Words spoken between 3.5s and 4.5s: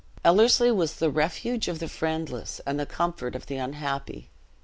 unhappy.